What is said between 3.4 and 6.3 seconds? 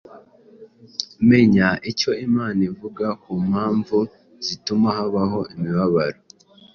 mpamvu zituma habaho imibabaro.